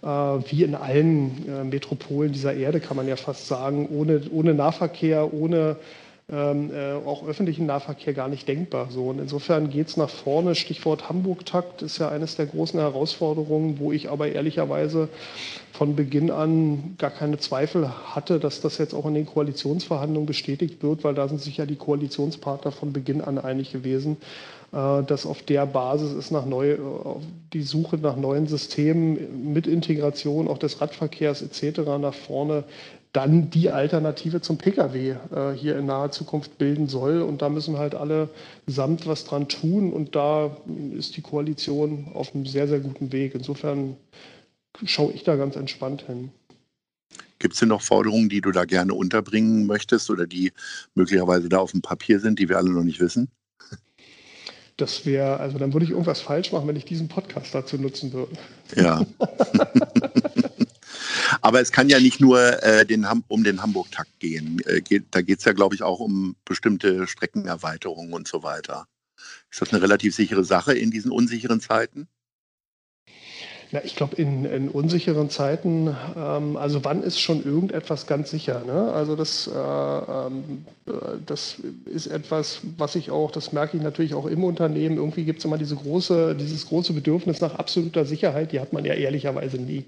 äh, 0.03 0.07
wie 0.07 0.63
in 0.63 0.75
allen 0.75 1.69
Metropolen 1.69 2.33
dieser 2.33 2.53
Erde, 2.53 2.81
kann 2.81 2.97
man 2.97 3.07
ja 3.07 3.15
fast 3.15 3.47
sagen, 3.47 3.87
ohne, 3.89 4.21
ohne 4.31 4.53
Nahverkehr, 4.53 5.33
ohne 5.33 5.77
ähm, 6.27 6.71
äh, 6.73 6.93
auch 6.93 7.27
öffentlichen 7.27 7.67
Nahverkehr 7.67 8.13
gar 8.13 8.27
nicht 8.27 8.47
denkbar. 8.47 8.87
So. 8.89 9.09
Und 9.09 9.19
insofern 9.19 9.69
geht 9.69 9.89
es 9.89 9.97
nach 9.97 10.09
vorne. 10.09 10.55
Stichwort 10.55 11.07
Hamburg-Takt 11.07 11.83
ist 11.83 11.99
ja 11.99 12.09
eines 12.09 12.35
der 12.35 12.47
großen 12.47 12.79
Herausforderungen, 12.79 13.77
wo 13.79 13.91
ich 13.91 14.09
aber 14.09 14.29
ehrlicherweise 14.29 15.09
von 15.71 15.95
Beginn 15.95 16.31
an 16.31 16.95
gar 16.97 17.11
keine 17.11 17.37
Zweifel 17.37 17.89
hatte, 18.15 18.39
dass 18.39 18.59
das 18.59 18.79
jetzt 18.79 18.95
auch 18.95 19.05
in 19.05 19.13
den 19.13 19.27
Koalitionsverhandlungen 19.27 20.25
bestätigt 20.25 20.81
wird, 20.81 21.03
weil 21.03 21.13
da 21.13 21.27
sind 21.27 21.41
sich 21.41 21.57
ja 21.57 21.67
die 21.67 21.75
Koalitionspartner 21.75 22.71
von 22.71 22.91
Beginn 22.91 23.21
an 23.21 23.37
einig 23.37 23.71
gewesen, 23.71 24.17
äh, 24.71 25.03
dass 25.03 25.27
auf 25.27 25.43
der 25.43 25.67
Basis 25.67 26.13
ist 26.13 26.31
nach 26.31 26.45
neu, 26.45 26.71
äh, 26.71 26.77
die 27.53 27.61
Suche 27.61 27.97
nach 27.97 28.15
neuen 28.15 28.47
Systemen 28.47 29.53
mit 29.53 29.67
Integration 29.67 30.47
auch 30.47 30.57
des 30.57 30.81
Radverkehrs 30.81 31.43
etc. 31.43 31.81
nach 31.99 32.15
vorne 32.15 32.63
dann 33.15 33.49
die 33.49 33.69
Alternative 33.69 34.41
zum 34.41 34.57
Pkw 34.57 35.11
äh, 35.11 35.51
hier 35.53 35.77
in 35.77 35.85
naher 35.85 36.11
Zukunft 36.11 36.57
bilden 36.57 36.87
soll. 36.87 37.21
Und 37.21 37.41
da 37.41 37.47
müssen 37.47 37.77
halt 37.77 37.95
alle 37.95 38.29
samt 38.67 39.07
was 39.07 39.23
dran 39.23 39.47
tun. 39.47 39.93
Und 39.93 40.15
da 40.15 40.57
ist 40.97 41.15
die 41.15 41.21
Koalition 41.21 42.07
auf 42.13 42.35
einem 42.35 42.45
sehr, 42.45 42.67
sehr 42.67 42.79
guten 42.79 43.13
Weg. 43.13 43.33
Insofern 43.33 43.95
schaue 44.83 45.13
ich 45.13 45.23
da 45.23 45.37
ganz 45.37 45.55
entspannt 45.55 46.03
hin. 46.07 46.29
Gibt 47.39 47.53
es 47.53 47.59
denn 47.61 47.69
noch 47.69 47.81
Forderungen, 47.81 48.27
die 48.27 48.41
du 48.41 48.51
da 48.51 48.65
gerne 48.65 48.93
unterbringen 48.93 49.65
möchtest 49.65 50.09
oder 50.09 50.27
die 50.27 50.51
möglicherweise 50.93 51.47
da 51.47 51.59
auf 51.59 51.71
dem 51.71 51.81
Papier 51.81 52.19
sind, 52.19 52.39
die 52.39 52.49
wir 52.49 52.57
alle 52.57 52.71
noch 52.71 52.83
nicht 52.83 52.99
wissen? 52.99 53.29
Das 54.77 55.05
wäre, 55.05 55.39
also 55.39 55.57
dann 55.57 55.71
würde 55.71 55.85
ich 55.85 55.91
irgendwas 55.91 56.19
falsch 56.19 56.51
machen, 56.51 56.67
wenn 56.67 56.75
ich 56.75 56.83
diesen 56.83 57.07
Podcast 57.07 57.55
dazu 57.55 57.77
nutzen 57.77 58.11
würde. 58.11 58.33
Ja. 58.75 59.05
Aber 61.45 61.61
es 61.61 61.71
kann 61.71 61.89
ja 61.89 61.99
nicht 61.99 62.19
nur 62.19 62.63
äh, 62.63 62.87
den 62.87 63.05
um 63.27 63.43
den 63.43 63.61
Hamburg-Takt 63.61 64.19
gehen. 64.19 64.59
Äh, 64.65 64.81
geht, 64.81 65.05
da 65.11 65.21
geht 65.21 65.37
es 65.37 65.45
ja, 65.45 65.53
glaube 65.53 65.75
ich, 65.75 65.83
auch 65.83 65.99
um 65.99 66.35
bestimmte 66.43 67.05
Streckenerweiterungen 67.05 68.13
und 68.13 68.27
so 68.27 68.41
weiter. 68.41 68.87
Ist 69.51 69.61
das 69.61 69.71
eine 69.71 69.79
relativ 69.79 70.15
sichere 70.15 70.43
Sache 70.43 70.73
in 70.73 70.89
diesen 70.89 71.11
unsicheren 71.11 71.61
Zeiten? 71.61 72.07
Na, 73.75 73.81
ich 73.83 73.97
glaube, 73.97 74.15
in, 74.15 74.45
in, 74.45 74.69
unsicheren 74.69 75.29
Zeiten, 75.29 75.93
ähm, 76.15 76.55
also 76.55 76.85
wann 76.85 77.03
ist 77.03 77.19
schon 77.19 77.43
irgendetwas 77.43 78.07
ganz 78.07 78.29
sicher? 78.29 78.63
Ne? 78.65 78.93
Also 78.93 79.17
das, 79.17 79.47
äh, 79.47 79.51
ähm, 79.51 80.63
äh, 80.87 80.91
das 81.25 81.57
ist 81.85 82.07
etwas, 82.07 82.61
was 82.77 82.95
ich 82.95 83.11
auch, 83.11 83.31
das 83.31 83.51
merke 83.51 83.75
ich 83.75 83.83
natürlich 83.83 84.13
auch 84.13 84.27
im 84.27 84.45
Unternehmen, 84.45 84.95
irgendwie 84.95 85.25
gibt 85.25 85.39
es 85.39 85.45
immer 85.45 85.57
diese 85.57 85.75
große, 85.75 86.35
dieses 86.35 86.67
große 86.67 86.93
Bedürfnis 86.93 87.41
nach 87.41 87.55
absoluter 87.55 88.05
Sicherheit, 88.05 88.53
die 88.53 88.61
hat 88.61 88.71
man 88.71 88.85
ja 88.85 88.93
ehrlicherweise 88.93 89.57
nie. 89.57 89.83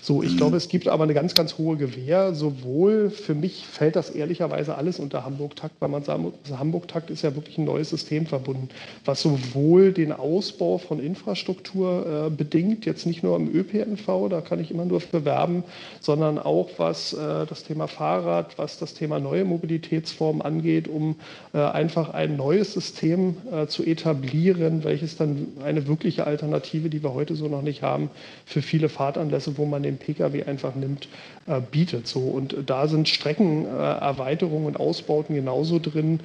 So, 0.00 0.22
ich 0.22 0.34
mhm. 0.34 0.36
glaube, 0.36 0.56
es 0.56 0.68
gibt 0.68 0.86
aber 0.86 1.02
eine 1.02 1.14
ganz, 1.14 1.34
ganz 1.34 1.58
hohe 1.58 1.76
Gewähr, 1.76 2.34
sowohl 2.34 3.10
für 3.10 3.34
mich 3.34 3.66
fällt 3.66 3.96
das 3.96 4.10
ehrlicherweise 4.10 4.76
alles 4.76 5.00
unter 5.00 5.24
Hamburg-Takt, 5.24 5.74
weil 5.80 5.88
man 5.88 6.04
sagen 6.04 6.22
muss, 6.22 6.34
also 6.44 6.60
Hamburg-Takt 6.60 7.10
ist 7.10 7.22
ja 7.22 7.34
wirklich 7.34 7.58
ein 7.58 7.64
neues 7.64 7.90
System 7.90 8.26
verbunden, 8.26 8.68
was 9.04 9.22
sowohl 9.22 9.92
den 9.92 10.12
Ausbau 10.12 10.78
von 10.78 11.00
Infrastruktur 11.00 12.28
äh, 12.28 12.30
bedingt, 12.30 12.86
jetzt 12.86 13.06
nicht 13.06 13.23
nur 13.24 13.36
im 13.36 13.52
ÖPNV, 13.52 14.28
da 14.30 14.40
kann 14.40 14.60
ich 14.60 14.70
immer 14.70 14.84
nur 14.84 15.00
bewerben, 15.00 15.64
sondern 16.00 16.38
auch 16.38 16.70
was 16.76 17.12
äh, 17.12 17.46
das 17.46 17.64
Thema 17.64 17.88
Fahrrad, 17.88 18.56
was 18.58 18.78
das 18.78 18.94
Thema 18.94 19.18
neue 19.18 19.44
Mobilitätsformen 19.44 20.42
angeht, 20.42 20.86
um 20.86 21.16
äh, 21.52 21.58
einfach 21.58 22.14
ein 22.14 22.36
neues 22.36 22.72
System 22.72 23.36
äh, 23.50 23.66
zu 23.66 23.82
etablieren, 23.84 24.84
welches 24.84 25.16
dann 25.16 25.48
eine 25.64 25.88
wirkliche 25.88 26.26
Alternative, 26.26 26.88
die 26.88 27.02
wir 27.02 27.14
heute 27.14 27.34
so 27.34 27.48
noch 27.48 27.62
nicht 27.62 27.82
haben, 27.82 28.10
für 28.46 28.62
viele 28.62 28.88
Fahrtanlässe, 28.88 29.58
wo 29.58 29.64
man 29.64 29.82
den 29.82 29.96
Pkw 29.96 30.44
einfach 30.44 30.76
nimmt, 30.76 31.08
äh, 31.46 31.60
bietet. 31.60 32.06
So, 32.06 32.20
und 32.20 32.56
da 32.66 32.86
sind 32.86 33.08
Streckenerweiterungen 33.08 34.66
und 34.66 34.78
Ausbauten 34.78 35.34
genauso 35.34 35.78
drin 35.78 36.20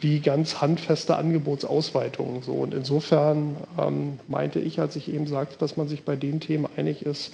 wie 0.00 0.20
ganz 0.20 0.60
handfeste 0.60 1.16
Angebotsausweitungen. 1.16 2.42
So. 2.42 2.52
Und 2.52 2.74
insofern 2.74 3.56
ähm, 3.78 4.18
meinte 4.28 4.60
ich, 4.60 4.80
als 4.80 4.96
ich 4.96 5.12
eben 5.12 5.26
sagte, 5.26 5.56
dass 5.58 5.76
man 5.76 5.88
sich 5.88 6.04
bei 6.04 6.16
den 6.16 6.40
Themen 6.40 6.66
einig 6.76 7.04
ist, 7.06 7.32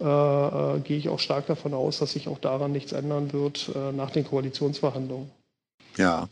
äh, 0.00 0.04
äh, 0.04 0.80
gehe 0.80 0.96
ich 0.96 1.08
auch 1.08 1.18
stark 1.18 1.46
davon 1.46 1.74
aus, 1.74 1.98
dass 1.98 2.12
sich 2.12 2.28
auch 2.28 2.38
daran 2.38 2.72
nichts 2.72 2.92
ändern 2.92 3.32
wird 3.32 3.70
äh, 3.74 3.92
nach 3.92 4.10
den 4.10 4.24
Koalitionsverhandlungen. 4.24 5.30
Ja. 5.96 6.28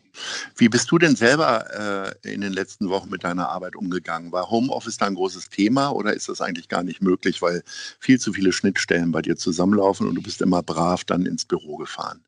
Wie 0.56 0.68
bist 0.68 0.90
du 0.90 0.98
denn 0.98 1.16
selber 1.16 2.14
äh, 2.24 2.32
in 2.32 2.40
den 2.40 2.52
letzten 2.52 2.88
Wochen 2.88 3.10
mit 3.10 3.24
deiner 3.24 3.48
Arbeit 3.48 3.76
umgegangen? 3.76 4.32
War 4.32 4.50
Homeoffice 4.50 4.96
da 4.96 5.06
ein 5.06 5.14
großes 5.14 5.50
Thema 5.50 5.90
oder 5.90 6.14
ist 6.14 6.28
das 6.28 6.40
eigentlich 6.40 6.68
gar 6.68 6.82
nicht 6.82 7.02
möglich, 7.02 7.42
weil 7.42 7.62
viel 7.98 8.18
zu 8.18 8.32
viele 8.32 8.52
Schnittstellen 8.52 9.12
bei 9.12 9.20
dir 9.20 9.36
zusammenlaufen 9.36 10.08
und 10.08 10.14
du 10.14 10.22
bist 10.22 10.40
immer 10.40 10.62
brav 10.62 11.04
dann 11.04 11.26
ins 11.26 11.44
Büro 11.44 11.76
gefahren? 11.76 12.24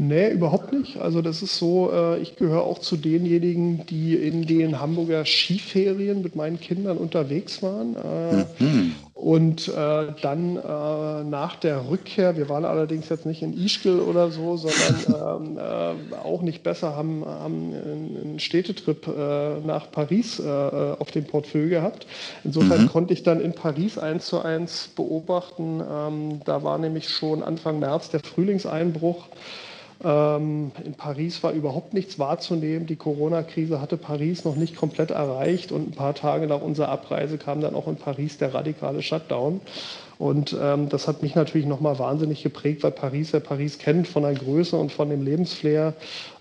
Nee, 0.00 0.30
überhaupt 0.30 0.72
nicht. 0.72 0.96
Also 0.96 1.20
das 1.20 1.42
ist 1.42 1.58
so, 1.58 1.90
äh, 1.92 2.18
ich 2.20 2.36
gehöre 2.36 2.62
auch 2.62 2.78
zu 2.78 2.96
denjenigen, 2.96 3.84
die 3.84 4.14
in 4.14 4.46
den 4.46 4.80
Hamburger 4.80 5.26
Skiferien 5.26 6.22
mit 6.22 6.36
meinen 6.36 6.58
Kindern 6.58 6.96
unterwegs 6.96 7.62
waren. 7.62 7.96
Äh, 7.96 8.62
mhm. 8.62 8.94
Und 9.12 9.68
äh, 9.68 10.06
dann 10.22 10.56
äh, 10.56 11.24
nach 11.24 11.56
der 11.56 11.90
Rückkehr, 11.90 12.38
wir 12.38 12.48
waren 12.48 12.64
allerdings 12.64 13.10
jetzt 13.10 13.26
nicht 13.26 13.42
in 13.42 13.52
Ischgl 13.52 14.00
oder 14.00 14.30
so, 14.30 14.56
sondern 14.56 15.44
ähm, 15.46 15.58
äh, 15.58 16.16
auch 16.16 16.40
nicht 16.40 16.62
besser, 16.62 16.96
haben, 16.96 17.22
haben 17.26 17.74
einen 17.74 18.38
Städtetrip 18.38 19.06
äh, 19.06 19.60
nach 19.66 19.90
Paris 19.90 20.40
auf 20.40 21.10
dem 21.10 21.24
Portfolio 21.24 21.68
gehabt. 21.68 22.06
Insofern 22.44 22.84
mhm. 22.84 22.88
konnte 22.88 23.12
ich 23.12 23.22
dann 23.22 23.40
in 23.40 23.52
Paris 23.52 23.98
eins 23.98 24.26
zu 24.26 24.40
eins 24.40 24.88
beobachten. 24.96 25.82
Ähm, 25.86 26.40
da 26.46 26.62
war 26.62 26.78
nämlich 26.78 27.10
schon 27.10 27.42
Anfang 27.42 27.80
März 27.80 28.08
der 28.10 28.20
Frühlingseinbruch. 28.20 29.26
Ähm, 30.02 30.72
in 30.82 30.94
Paris 30.94 31.42
war 31.42 31.52
überhaupt 31.52 31.92
nichts 31.92 32.18
wahrzunehmen. 32.18 32.86
Die 32.86 32.96
Corona-Krise 32.96 33.80
hatte 33.80 33.96
Paris 33.96 34.44
noch 34.44 34.56
nicht 34.56 34.76
komplett 34.76 35.10
erreicht 35.10 35.72
und 35.72 35.88
ein 35.88 35.92
paar 35.92 36.14
Tage 36.14 36.46
nach 36.46 36.62
unserer 36.62 36.88
Abreise 36.88 37.36
kam 37.36 37.60
dann 37.60 37.74
auch 37.74 37.86
in 37.86 37.96
Paris 37.96 38.38
der 38.38 38.54
radikale 38.54 39.02
Shutdown. 39.02 39.60
Und 40.20 40.54
ähm, 40.60 40.90
das 40.90 41.08
hat 41.08 41.22
mich 41.22 41.34
natürlich 41.34 41.66
nochmal 41.66 41.98
wahnsinnig 41.98 42.42
geprägt, 42.42 42.82
weil 42.82 42.90
Paris, 42.90 43.32
wer 43.32 43.40
Paris 43.40 43.78
kennt, 43.78 44.06
von 44.06 44.22
der 44.22 44.34
Größe 44.34 44.76
und 44.76 44.92
von 44.92 45.08
dem 45.08 45.24
Lebensflair, 45.24 45.94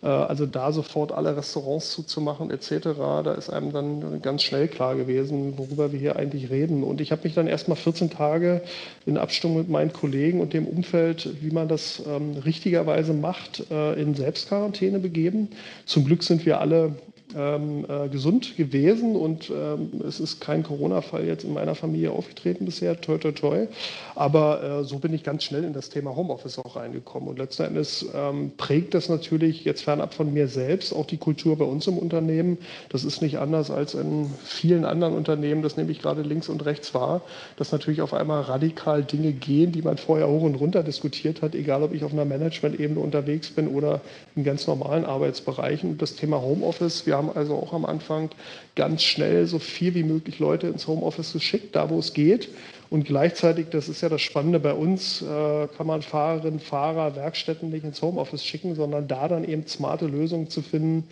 äh, 0.04 0.08
also 0.08 0.46
da 0.46 0.74
sofort 0.74 1.14
alle 1.14 1.38
Restaurants 1.38 1.94
zuzumachen 1.94 2.52
etc., 2.52 2.90
da 3.24 3.34
ist 3.36 3.50
einem 3.50 3.72
dann 3.72 4.22
ganz 4.22 4.44
schnell 4.44 4.68
klar 4.68 4.98
gewesen, 4.98 5.54
worüber 5.58 5.94
wir 5.94 6.00
hier 6.00 6.18
eigentlich 6.18 6.50
reden. 6.50 6.84
Und 6.84 7.00
ich 7.00 7.14
habe 7.14 7.22
mich 7.24 7.36
dann 7.36 7.48
erstmal 7.48 7.78
14 7.78 8.10
Tage 8.10 8.64
in 9.06 9.18
Abstimmung 9.18 9.60
mit 9.60 9.70
meinen 9.70 9.94
Kollegen 9.94 10.42
und 10.42 10.52
dem 10.52 10.68
Umfeld, 10.68 11.42
wie 11.42 11.52
man 11.52 11.70
das 11.70 12.04
ähm, 12.06 12.36
richtigerweise 12.44 13.14
macht, 13.14 13.64
äh, 13.72 13.94
in 13.94 14.14
Selbstquarantäne 14.14 15.00
begeben. 15.00 15.52
Zum 15.86 16.04
Glück 16.04 16.24
sind 16.24 16.46
wir 16.46 16.60
alle 16.60 16.96
ähm, 17.36 17.86
äh, 17.88 18.10
gesund 18.10 18.58
gewesen 18.58 19.16
und 19.16 19.50
ähm, 19.50 20.02
es 20.08 20.20
ist 20.20 20.40
kein 20.40 20.64
Corona-Fall 20.64 21.26
jetzt 21.26 21.44
in 21.44 21.54
meiner 21.54 21.76
Familie 21.76 22.12
aufgetreten 22.12 22.66
bisher, 22.66 23.00
toi 23.00 23.18
toi 23.18 23.32
toi. 23.32 23.68
Aber 24.16 24.64
äh, 24.64 24.84
so 24.84 25.00
bin 25.00 25.14
ich 25.14 25.24
ganz 25.24 25.44
schnell 25.44 25.64
in 25.64 25.74
das 25.74 25.90
Thema 25.90 26.16
Homeoffice 26.16 26.58
auch 26.58 26.76
reingekommen. 26.76 27.30
Und 27.30 27.38
letzten 27.38 27.64
Endes 27.64 28.06
ähm, 28.16 28.52
prägt 28.58 28.94
das 28.94 29.10
natürlich 29.10 29.64
jetzt 29.64 29.84
fernab 29.84 30.14
von 30.14 30.34
mir 30.34 30.48
selbst 30.48 30.92
auch 30.92 31.06
die 31.06 31.18
Kultur 31.18 31.58
bei 31.58 31.66
uns 31.66 31.86
im 31.88 31.98
Unternehmen. 31.98 32.58
Das 32.90 33.04
ist 33.04 33.22
nicht 33.22 33.38
anders 33.38 33.70
als 33.70 33.94
in 33.94 34.32
vielen 34.44 34.84
anderen 34.84 35.16
Unternehmen, 35.16 35.62
das 35.62 35.78
nämlich 35.78 36.02
gerade 36.02 36.24
links 36.24 36.50
und 36.50 36.66
rechts 36.66 36.94
war, 36.94 37.22
dass 37.58 37.72
natürlich 37.72 38.02
auf 38.02 38.14
einmal 38.14 38.42
radikal 38.42 39.04
Dinge 39.04 39.34
gehen, 39.34 39.72
die 39.72 39.82
man 39.84 39.98
vorher 39.98 40.28
hoch 40.28 40.42
und 40.42 40.56
runter 40.56 40.82
diskutiert 40.84 41.42
hat, 41.42 41.54
egal 41.54 41.84
ob 41.84 41.94
ich 41.94 42.04
auf 42.04 42.12
einer 42.12 42.26
Management-Ebene 42.26 43.00
unterwegs 43.00 43.52
bin 43.52 43.68
oder 43.68 44.02
in 44.36 44.44
ganz 44.44 44.66
normalen 44.66 45.06
Arbeitsbereichen. 45.06 45.98
Das 45.98 46.16
Thema 46.16 46.42
Homeoffice, 46.42 47.06
wir 47.06 47.19
haben 47.20 47.38
also 47.38 47.56
auch 47.56 47.74
am 47.74 47.86
Anfang 47.86 48.30
ganz 48.76 49.04
schnell 49.04 49.46
so 49.46 49.60
viel 49.60 49.94
wie 49.94 50.04
möglich 50.04 50.40
Leute 50.40 50.68
ins 50.68 50.88
Homeoffice 50.88 51.34
geschickt, 51.34 51.76
da 51.76 51.90
wo 51.90 52.00
es 52.00 52.14
geht. 52.14 52.50
Und 52.90 53.06
gleichzeitig, 53.06 53.68
das 53.70 53.88
ist 53.88 54.02
ja 54.02 54.10
das 54.10 54.22
Spannende 54.22 54.60
bei 54.60 54.74
uns, 54.74 55.22
äh, 55.22 55.68
kann 55.78 55.86
man 55.86 56.02
Fahrerinnen, 56.02 56.60
Fahrer, 56.60 57.16
Werkstätten 57.16 57.70
nicht 57.70 57.84
ins 57.84 58.02
Homeoffice 58.02 58.44
schicken, 58.44 58.74
sondern 58.74 59.08
da 59.08 59.28
dann 59.28 59.44
eben 59.48 59.68
smarte 59.68 60.08
Lösungen 60.08 60.50
zu 60.50 60.64
finden, 60.64 61.08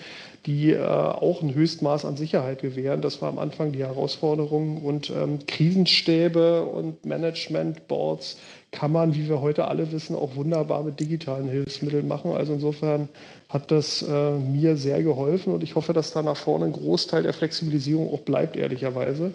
die 0.47 0.71
äh, 0.71 0.81
auch 0.81 1.43
ein 1.43 1.53
Höchstmaß 1.53 2.05
an 2.05 2.17
Sicherheit 2.17 2.61
gewähren. 2.61 3.01
Das 3.01 3.21
war 3.21 3.29
am 3.29 3.37
Anfang 3.37 3.73
die 3.73 3.83
Herausforderung. 3.83 4.81
Und 4.83 5.11
ähm, 5.11 5.39
Krisenstäbe 5.45 6.63
und 6.63 7.05
Managementboards 7.05 8.37
kann 8.71 8.91
man, 8.91 9.13
wie 9.13 9.29
wir 9.29 9.41
heute 9.41 9.67
alle 9.67 9.91
wissen, 9.91 10.15
auch 10.15 10.35
wunderbar 10.35 10.83
mit 10.83 10.99
digitalen 10.99 11.47
Hilfsmitteln 11.47 12.07
machen. 12.07 12.31
Also 12.31 12.53
insofern 12.53 13.07
hat 13.49 13.69
das 13.69 14.01
äh, 14.01 14.31
mir 14.31 14.77
sehr 14.77 15.03
geholfen 15.03 15.53
und 15.53 15.63
ich 15.63 15.75
hoffe, 15.75 15.93
dass 15.93 16.11
da 16.11 16.21
nach 16.21 16.37
vorne 16.37 16.65
ein 16.65 16.73
Großteil 16.73 17.23
der 17.23 17.33
Flexibilisierung 17.33 18.11
auch 18.11 18.21
bleibt, 18.21 18.57
ehrlicherweise 18.57 19.31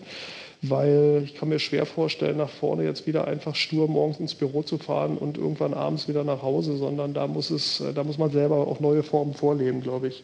weil 0.63 1.23
ich 1.25 1.35
kann 1.35 1.49
mir 1.49 1.59
schwer 1.59 1.87
vorstellen, 1.87 2.37
nach 2.37 2.49
vorne 2.49 2.85
jetzt 2.85 3.07
wieder 3.07 3.27
einfach 3.27 3.57
stur 3.57 3.89
morgens 3.89 4.21
ins 4.21 4.35
Büro 4.37 4.63
zu 4.63 4.79
fahren 4.79 5.19
und 5.19 5.37
irgendwann 5.37 5.75
abends 5.75 6.07
wieder 6.07 6.23
nach 6.23 6.43
Hause, 6.43 6.77
sondern 6.77 7.15
da 7.15 7.27
muss 7.27 7.51
es, 7.51 7.81
äh, 7.81 7.93
da 7.93 8.05
muss 8.05 8.17
man 8.17 8.31
selber 8.31 8.69
auch 8.69 8.79
neue 8.79 9.03
Formen 9.03 9.35
vorleben, 9.35 9.81
glaube 9.81 10.09
ich, 10.09 10.23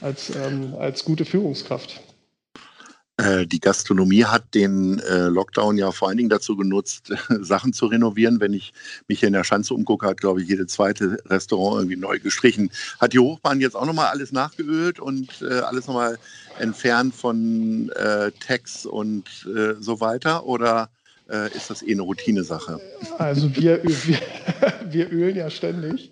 als, 0.00 0.34
ähm, 0.34 0.74
als 0.78 1.04
gute 1.04 1.24
Führungskraft. 1.24 2.00
Äh, 3.18 3.46
die 3.46 3.60
Gastronomie 3.60 4.24
hat 4.24 4.54
den 4.54 4.98
äh, 4.98 5.28
Lockdown 5.28 5.78
ja 5.78 5.90
vor 5.90 6.08
allen 6.08 6.18
Dingen 6.18 6.28
dazu 6.28 6.54
genutzt, 6.54 7.12
Sachen 7.40 7.72
zu 7.72 7.86
renovieren. 7.86 8.40
Wenn 8.40 8.52
ich 8.52 8.74
mich 9.08 9.20
hier 9.20 9.28
in 9.28 9.32
der 9.32 9.44
Schanze 9.44 9.72
umgucke, 9.72 10.06
hat, 10.06 10.20
glaube 10.20 10.42
ich, 10.42 10.48
jede 10.48 10.66
zweite 10.66 11.16
Restaurant 11.26 11.80
irgendwie 11.80 11.96
neu 11.96 12.18
gestrichen. 12.18 12.70
Hat 13.00 13.14
die 13.14 13.18
Hochbahn 13.18 13.60
jetzt 13.60 13.74
auch 13.74 13.86
nochmal 13.86 14.08
alles 14.08 14.32
nachgeölt 14.32 15.00
und 15.00 15.40
äh, 15.40 15.60
alles 15.60 15.86
nochmal 15.86 16.18
entfernt 16.58 17.14
von 17.14 17.90
äh, 17.96 18.32
Tags 18.32 18.84
und 18.84 19.46
äh, 19.46 19.74
so 19.80 20.00
weiter? 20.00 20.44
Oder 20.44 20.90
äh, 21.30 21.48
ist 21.54 21.70
das 21.70 21.82
eh 21.82 21.92
eine 21.92 22.02
Routinesache? 22.02 22.80
Also 23.18 23.54
wir, 23.56 23.82
wir, 23.82 24.18
wir 24.90 25.10
ölen 25.10 25.36
ja 25.36 25.50
ständig. 25.50 26.10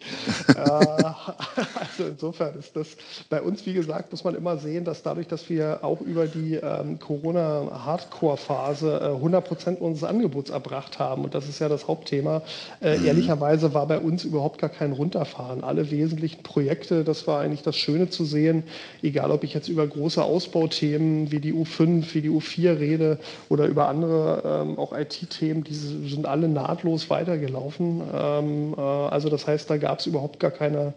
Äh, 0.48 0.54
also 0.58 2.04
insofern 2.08 2.58
ist 2.58 2.74
das 2.74 2.88
bei 3.30 3.40
uns, 3.40 3.64
wie 3.66 3.74
gesagt, 3.74 4.10
muss 4.10 4.24
man 4.24 4.34
immer 4.34 4.58
sehen, 4.58 4.84
dass 4.84 5.02
dadurch, 5.02 5.28
dass 5.28 5.48
wir 5.48 5.78
auch 5.82 6.00
über 6.00 6.26
die 6.26 6.54
ähm, 6.54 6.98
Corona-Hardcore-Phase 6.98 9.00
äh, 9.02 9.14
100 9.14 9.46
Prozent 9.46 9.80
unseres 9.80 10.08
Angebots 10.08 10.50
erbracht 10.50 10.98
haben, 10.98 11.24
und 11.24 11.34
das 11.34 11.48
ist 11.48 11.60
ja 11.60 11.68
das 11.68 11.86
Hauptthema, 11.86 12.42
äh, 12.80 12.98
mhm. 12.98 13.06
ehrlicherweise 13.06 13.74
war 13.74 13.86
bei 13.86 13.98
uns 13.98 14.24
überhaupt 14.24 14.60
gar 14.60 14.70
kein 14.70 14.92
Runterfahren. 14.92 15.62
Alle 15.62 15.90
wesentlichen 15.90 16.42
Projekte, 16.42 17.04
das 17.04 17.26
war 17.26 17.40
eigentlich 17.40 17.62
das 17.62 17.76
Schöne 17.76 18.10
zu 18.10 18.24
sehen, 18.24 18.64
egal 19.02 19.30
ob 19.30 19.44
ich 19.44 19.54
jetzt 19.54 19.68
über 19.68 19.86
große 19.86 20.22
Ausbauthemen 20.22 21.30
wie 21.30 21.40
die 21.40 21.52
U5, 21.52 22.14
wie 22.14 22.22
die 22.22 22.30
U4 22.30 22.78
rede 22.78 23.18
oder 23.48 23.66
über 23.66 23.88
andere 23.88 24.42
ähm, 24.44 24.78
auch 24.78 24.92
IT-Themen, 25.04 25.64
die 25.64 25.74
sind 25.74 26.26
alle 26.26 26.48
nahtlos 26.48 27.10
weitergelaufen. 27.10 28.02
Ähm, 28.12 28.74
äh, 28.76 28.80
also 28.80 29.28
das 29.28 29.46
heißt, 29.46 29.70
da 29.70 29.76
gab 29.76 30.00
es 30.00 30.06
überhaupt 30.06 30.40
gar 30.40 30.50
keine 30.50 30.94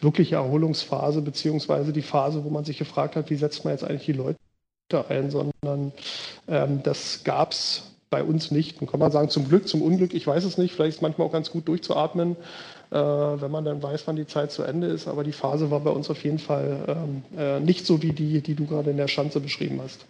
wirkliche 0.00 0.36
Erholungsphase, 0.36 1.22
beziehungsweise 1.22 1.92
die 1.92 2.02
Phase, 2.02 2.44
wo 2.44 2.50
man 2.50 2.64
sich 2.64 2.78
gefragt 2.78 3.16
hat, 3.16 3.30
wie 3.30 3.36
setzt 3.36 3.64
man 3.64 3.74
jetzt 3.74 3.84
eigentlich 3.84 4.06
die 4.06 4.12
Leute 4.12 4.38
ein, 5.08 5.30
sondern 5.30 5.92
ähm, 6.48 6.82
das 6.82 7.22
gab 7.22 7.52
es 7.52 7.82
bei 8.10 8.24
uns 8.24 8.50
nicht. 8.50 8.80
Und 8.80 8.90
kann 8.90 9.00
man 9.00 9.12
sagen, 9.12 9.30
zum 9.30 9.48
Glück, 9.48 9.68
zum 9.68 9.82
Unglück, 9.82 10.14
ich 10.14 10.26
weiß 10.26 10.44
es 10.44 10.58
nicht, 10.58 10.74
vielleicht 10.74 10.90
ist 10.90 10.96
es 10.96 11.02
manchmal 11.02 11.28
auch 11.28 11.32
ganz 11.32 11.50
gut 11.50 11.68
durchzuatmen, 11.68 12.36
äh, 12.90 12.96
wenn 12.96 13.50
man 13.50 13.64
dann 13.64 13.82
weiß, 13.82 14.06
wann 14.06 14.16
die 14.16 14.26
Zeit 14.26 14.50
zu 14.50 14.64
Ende 14.64 14.88
ist. 14.88 15.06
Aber 15.06 15.22
die 15.22 15.32
Phase 15.32 15.70
war 15.70 15.80
bei 15.80 15.90
uns 15.90 16.10
auf 16.10 16.24
jeden 16.24 16.40
Fall 16.40 16.84
ähm, 16.88 17.38
äh, 17.38 17.60
nicht 17.60 17.86
so 17.86 18.02
wie 18.02 18.12
die, 18.12 18.40
die 18.40 18.54
du 18.54 18.66
gerade 18.66 18.90
in 18.90 18.96
der 18.96 19.08
Schanze 19.08 19.40
beschrieben 19.40 19.80
hast. 19.82 20.04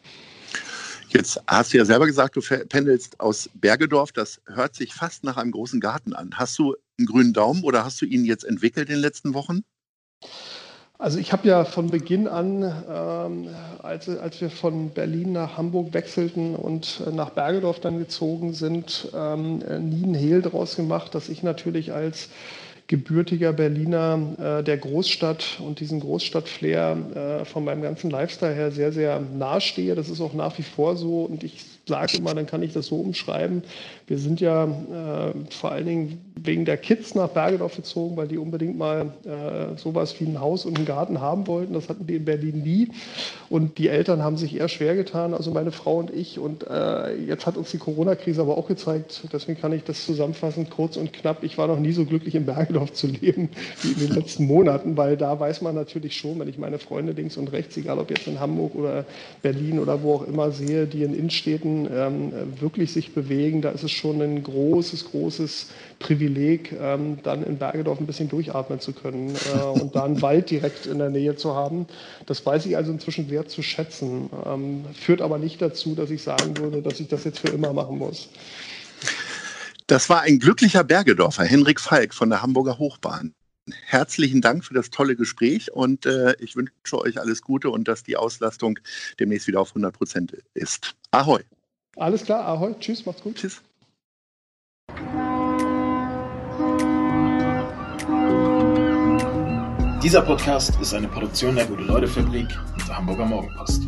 Jetzt 1.13 1.43
hast 1.49 1.73
du 1.73 1.79
ja 1.79 1.85
selber 1.85 2.07
gesagt, 2.07 2.37
du 2.37 2.41
pendelst 2.41 3.19
aus 3.19 3.51
Bergedorf. 3.55 4.13
Das 4.13 4.41
hört 4.47 4.77
sich 4.77 4.95
fast 4.95 5.25
nach 5.25 5.37
einem 5.37 5.51
großen 5.51 5.81
Garten 5.81 6.13
an. 6.13 6.31
Hast 6.35 6.57
du 6.59 6.77
einen 6.99 7.07
grünen 7.07 7.33
Daumen 7.33 7.65
oder 7.65 7.85
hast 7.85 8.01
du 8.01 8.07
ihn 8.07 8.25
jetzt 8.25 8.45
entwickelt 8.45 8.89
in 8.89 8.97
den 8.97 9.03
letzten 9.03 9.35
Wochen? 9.35 9.63
Also 10.99 11.19
ich 11.19 11.33
habe 11.33 11.49
ja 11.49 11.65
von 11.65 11.91
Beginn 11.91 12.29
an, 12.29 12.63
ähm, 12.63 13.49
als, 13.83 14.09
als 14.09 14.41
wir 14.41 14.51
von 14.51 14.91
Berlin 14.91 15.33
nach 15.33 15.57
Hamburg 15.57 15.95
wechselten 15.95 16.55
und 16.55 17.03
äh, 17.05 17.11
nach 17.11 17.31
Bergedorf 17.31 17.81
dann 17.81 17.99
gezogen 17.99 18.53
sind, 18.53 19.09
ähm, 19.13 19.59
nie 19.59 20.05
einen 20.05 20.15
Hehl 20.15 20.43
draus 20.43 20.77
gemacht, 20.77 21.15
dass 21.15 21.29
ich 21.29 21.43
natürlich 21.43 21.93
als 21.93 22.29
gebürtiger 22.91 23.53
Berliner 23.53 24.59
äh, 24.59 24.65
der 24.65 24.77
Großstadt 24.77 25.61
und 25.65 25.79
diesen 25.79 26.01
Großstadt-Flair 26.01 27.41
äh, 27.41 27.45
von 27.45 27.65
meinem 27.65 27.83
ganzen 27.83 28.11
Lifestyle 28.11 28.53
her 28.53 28.73
sehr, 28.73 28.91
sehr 28.91 29.21
nahestehe. 29.21 29.95
Das 29.95 30.09
ist 30.09 30.21
auch 30.21 30.35
nach 30.35 30.59
wie 30.59 30.65
vor 30.65 30.97
so 30.97 31.23
und 31.23 31.45
ich 31.45 31.65
sage 31.87 32.19
immer, 32.19 32.35
dann 32.35 32.47
kann 32.47 32.63
ich 32.63 32.73
das 32.73 32.87
so 32.87 32.97
umschreiben. 32.97 33.63
Wir 34.07 34.19
sind 34.19 34.41
ja 34.41 34.65
äh, 34.65 35.33
vor 35.51 35.73
allen 35.73 35.87
Dingen 35.87 36.21
wegen 36.43 36.65
der 36.65 36.77
Kids 36.77 37.15
nach 37.15 37.29
Bergedorf 37.29 37.77
gezogen, 37.77 38.17
weil 38.17 38.29
die 38.29 38.39
unbedingt 38.39 38.79
mal 38.79 39.13
äh, 39.25 39.77
sowas 39.77 40.19
wie 40.19 40.25
ein 40.25 40.41
Haus 40.41 40.65
und 40.65 40.77
einen 40.77 40.87
Garten 40.87 41.21
haben 41.21 41.47
wollten. 41.47 41.75
Das 41.75 41.89
hatten 41.89 42.07
die 42.07 42.17
in 42.17 42.25
Berlin 42.25 42.63
nie. 42.63 42.89
Und 43.49 43.79
die 43.79 43.89
Eltern 43.89 44.23
haben 44.23 44.37
sich 44.37 44.57
eher 44.57 44.69
schwer 44.69 44.95
getan, 44.95 45.35
also 45.35 45.51
meine 45.51 45.73
Frau 45.73 45.99
und 45.99 46.11
ich. 46.11 46.39
Und 46.39 46.67
äh, 46.69 47.17
jetzt 47.17 47.47
hat 47.47 47.57
uns 47.57 47.71
die 47.71 47.79
Corona-Krise 47.79 48.41
aber 48.41 48.57
auch 48.57 48.69
gezeigt, 48.69 49.23
deswegen 49.33 49.61
kann 49.61 49.73
ich 49.73 49.85
das 49.85 50.07
zusammenfassen, 50.07 50.71
kurz 50.71 50.97
und 50.97 51.13
knapp. 51.13 51.43
Ich 51.43 51.59
war 51.59 51.67
noch 51.67 51.79
nie 51.79 51.93
so 51.93 52.05
glücklich 52.05 52.35
in 52.35 52.47
Bergedorf 52.47 52.93
zu 52.95 53.07
leben 53.07 53.51
wie 53.83 53.93
in 53.93 53.99
den 53.99 54.15
letzten 54.15 54.47
Monaten, 54.47 54.97
weil 54.97 55.17
da 55.17 55.39
weiß 55.39 55.63
man 55.63 55.75
natürlich 55.75 56.17
schon, 56.17 56.39
wenn 56.39 56.49
ich 56.49 56.59
meine 56.59 56.79
Freunde 56.79 57.13
links 57.13 57.37
und 57.37 57.53
rechts, 57.53 57.77
egal 57.77 57.99
ob 57.99 58.11
jetzt 58.11 58.27
in 58.27 58.41
Hamburg 58.41 58.75
oder 58.75 59.05
Berlin 59.43 59.79
oder 59.79 60.03
wo 60.03 60.15
auch 60.15 60.27
immer 60.27 60.51
sehe, 60.51 60.87
die 60.87 61.03
in 61.03 61.15
Innenstädten 61.15 61.70
ähm, 61.91 62.33
wirklich 62.61 62.93
sich 62.93 63.15
bewegen, 63.15 63.63
da 63.63 63.71
ist 63.71 63.83
es 63.83 63.91
schon 63.91 64.21
ein 64.21 64.43
großes, 64.43 65.07
großes 65.11 65.69
Privileg, 65.99 66.73
ähm, 66.81 67.19
dann 67.23 67.43
in 67.43 67.59
Bergedorf 67.59 68.01
ein 68.01 68.07
bisschen 68.07 68.29
durchatmen 68.29 68.81
zu 68.81 68.93
können 68.93 69.35
äh, 69.55 69.81
und 69.81 69.95
da 69.95 70.05
einen 70.05 70.23
Wald 70.23 70.51
direkt 70.51 70.87
in 70.87 70.99
der 70.99 71.11
Nähe 71.11 71.37
zu 71.37 71.55
haben. 71.55 71.87
Das 72.27 72.45
weiß 72.45 72.67
ich 72.67 72.77
also 72.77 72.93
inzwischen 72.93 73.29
sehr 73.29 73.47
zu 73.47 73.63
schätzen. 73.63 74.31
Ähm, 74.47 74.85
führt 74.95 75.23
aber 75.23 75.39
nicht 75.39 75.61
dazu, 75.61 75.95
dass 75.95 76.11
ich 76.11 76.23
sagen 76.23 76.57
würde, 76.57 76.83
dass 76.83 77.01
ich 77.01 77.09
das 77.09 77.25
jetzt 77.25 77.41
für 77.41 77.49
immer 77.49 77.73
machen 77.73 77.99
muss. 77.99 78.29
Das 79.87 80.09
war 80.09 80.23
ein 80.23 80.39
glücklicher 80.39 80.85
Bergedorfer, 80.85 81.45
Henrik 81.45 81.81
Falk 81.81 82.15
von 82.15 82.31
der 82.31 82.43
Hamburger 82.43 82.79
Hochbahn. 82.79 83.35
Herzlichen 83.87 84.41
Dank 84.41 84.65
für 84.65 84.75
das 84.75 84.91
tolle 84.91 85.17
Gespräch 85.17 85.73
und 85.73 86.07
äh, 86.07 86.35
ich 86.39 86.57
wünsche 86.57 86.99
euch 86.99 87.21
alles 87.21 87.43
Gute 87.43 87.71
und 87.71 87.89
dass 87.89 88.03
die 88.03 88.17
Auslastung 88.17 88.79
demnächst 89.19 89.47
wieder 89.47 89.61
auf 89.61 89.71
100 89.71 89.93
Prozent 89.93 90.37
ist. 90.55 90.95
Ahoi. 91.11 91.41
Alles 91.97 92.25
klar, 92.25 92.47
ahoi. 92.47 92.75
Tschüss, 92.79 93.05
macht's 93.07 93.23
gut. 93.23 93.37
Tschüss. 93.37 93.63
Dieser 100.03 100.23
Podcast 100.23 100.81
ist 100.81 100.95
eine 100.95 101.09
Produktion 101.09 101.55
der 101.57 101.67
Gute-Leute-Fabrik 101.67 102.49
und 102.73 102.89
der 102.89 102.97
Hamburger 102.97 103.27
Morgenpost. 103.27 103.83